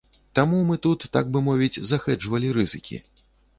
Таму 0.37 0.61
мы 0.69 0.77
тут, 0.85 1.05
так 1.17 1.29
бы 1.35 1.43
мовіць, 1.49 1.85
захэджавалі 1.91 2.53
рызыкі. 2.59 3.01